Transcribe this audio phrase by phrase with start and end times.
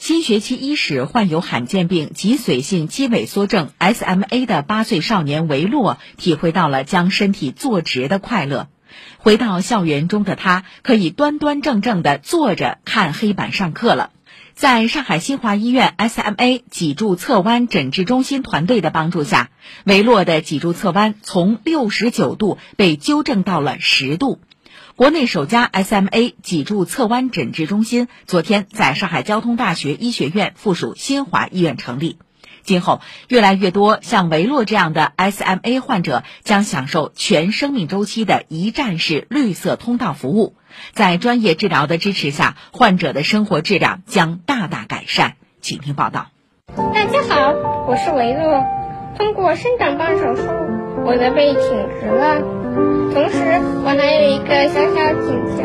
[0.00, 8.68] 新学期伊始，患有罕见病脊髓性肌萎缩症 （SMA） 的八岁少年维洛体会到了将身体坐直的快乐。
[9.18, 14.08] 回到校园中的他，可以端端正正地坐着看黑板上课了。
[14.54, 19.50] 在上海新华医院 SMA 脊柱侧弯诊治中心团队的帮助下，
[19.84, 24.40] 维洛的脊柱侧弯从六十九度被纠正到了十度。
[24.96, 32.18] 国内首家 SMA 脊柱侧弯诊治中心昨天在上海交通大学医学院附属新华医院成立。
[32.62, 40.56] 今后，越来越多像维洛这样的 SMA 患者将享受全生命周期的一站式绿色通道服务。
[40.92, 45.36] 在专业治疗的支持下，患者的生活质量将大大改善。
[45.62, 46.26] 请听报道。
[46.94, 47.52] 大家好，
[47.88, 48.62] 我是维洛。
[49.16, 50.42] 通过生长棒手术，
[51.04, 51.62] 我的背挺
[51.98, 52.40] 直了。
[53.12, 53.38] 同时，
[53.84, 55.62] 我还有一个小小请求：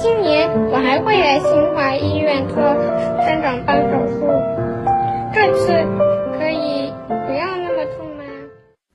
[0.00, 4.26] 今年我还会来新华医院做生长棒手术。
[5.32, 5.72] 这次
[6.38, 8.24] 可以不要那么痛吗？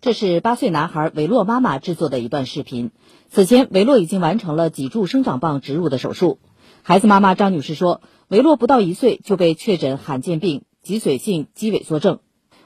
[0.02, 2.92] 这是八岁男孩维洛妈妈制作的一段视频。
[3.30, 6.40] 此前，维洛已经完成了脊柱生长棒植入的手术。
[6.84, 12.20] 孩子妈妈张女士说：“维洛不到一岁就被确诊罕见病脊髓性肌萎缩症，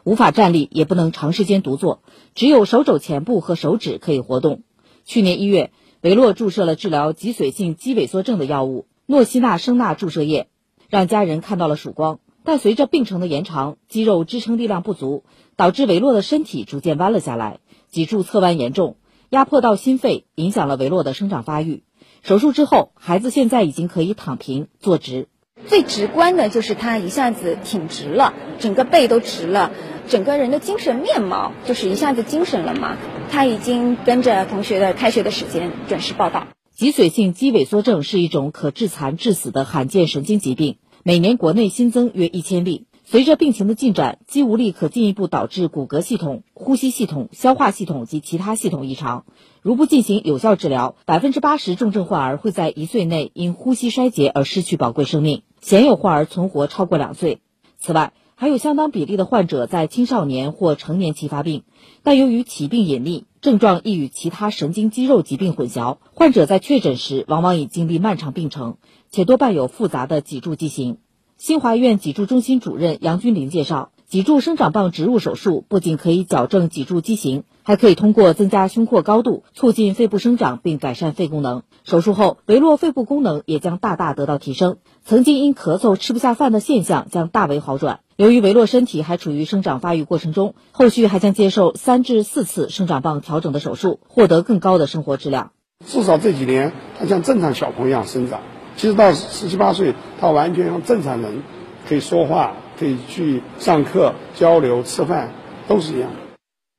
[0.04, 2.02] 无法站立，也不能长时间独坐，
[2.36, 4.64] 只有手肘前部和手指可以活动。
[5.06, 10.48] 去年一月，维洛注射了治疗脊髓性肌萎缩症的药物诺西那生钠注射液，
[10.90, 12.20] 让家人看到了曙光。
[12.44, 15.24] 但随着病程的延长，肌肉支撑力量不足，
[15.56, 18.96] 导致维洛的身体逐渐弯了下来，脊柱侧弯严重。”
[19.30, 21.84] 压迫到心肺，影响了维洛的生长发育。
[22.24, 25.28] 手术之后，孩子现在已经可以躺平坐直。
[25.68, 29.72] 最直观的就是他一下子挺直了，整个背都直了，
[30.08, 32.98] 整个人的精神面貌就是一下子精神了嘛。
[33.32, 36.48] 他已经跟着同学的开学的时间准时报到。
[36.76, 42.86] 脊髓性肌萎缩症是一种可致残致死的罕见神经疾病，每年国内新增约一千例。
[43.04, 49.26] 随着病情的进展，肌无力可进一步导致骨骼系统、呼吸系统、消化系统及其他系统异常。
[49.64, 57.42] 如不进行有效治疗，百分之八十重症患儿会在一岁内因呼吸衰竭而失去宝贵生命，鲜有患儿存活超过两岁。
[57.78, 61.64] 此外，还有相当比例的患者在青少年或成年期发病，
[62.04, 68.78] 但由于起病隐匿，症状易与其他神经肌肉疾病混淆，患者在确诊时往往已经历漫长病程，
[69.10, 70.98] 且多伴有复杂的脊柱畸形。
[71.38, 81.62] 新华医院脊柱中心主任杨君林介绍，脊柱生长棒植入手术不仅可以矫正脊柱畸形，还可以通过增加胸廓高度，促进肺部生长并改善肺功能。
[81.84, 88.00] 手术后，维洛肺部功能也将大大得到提升，曾经因咳嗽吃不下饭的现象将大为好转。
[88.16, 95.52] 由于维洛身体还处于生长发育过程中，后续还将接受三至四次生长棒调整的手术，获得更高的生活质量。
[95.86, 98.42] 至少这几年，他像正常小朋友一样生长。
[98.76, 101.44] 其实到十七八岁，他完全像正常人，
[101.88, 105.34] 可以说话，可以去上课、交流、吃饭，
[105.68, 106.10] 都是一样。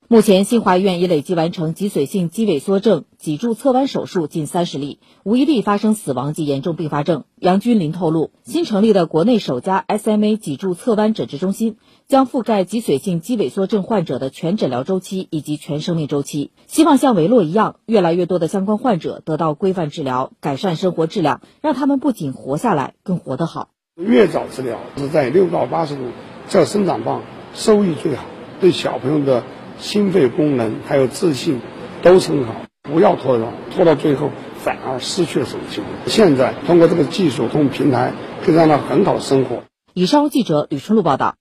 [0.08, 7.22] 目前，新华医院已累计完成脊髓性肌萎缩症脊柱侧弯手术近三十例，无一例发生死亡及严重并发症。
[7.36, 11.76] 杨军林透露，新成立的国内首家 SMA 脊柱侧弯诊治中心
[12.08, 23.68] 将覆盖脊髓性肌萎缩症患者的全诊疗周期以及全生命周期，希望像维洛一样，越来越多的相关患者得到规范治疗，改善生活质量，让他们不仅活下来，更活得好。
[24.00, 26.02] 越早治疗是在六到八十度，
[26.48, 27.22] 这生长棒
[27.54, 28.24] 收益最好，
[28.60, 29.42] 对小朋友的。
[29.80, 31.58] 心肺功能还有自信
[32.02, 34.28] 都很好，不要拖着拖到最后
[34.58, 35.86] 反而失去了什么机会。
[36.04, 38.12] 现在通过这个技术，通过平台，
[38.44, 39.62] 可以让他很好的生活。
[39.94, 41.36] 以上记者吕春露报道。